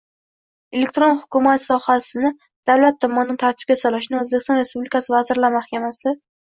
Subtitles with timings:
[0.77, 2.33] Elektron hukumat sohasini
[2.71, 6.19] davlat tomonidan tartibga solishni O‘zbekiston Respublikasi Vazirlar Mahkamasi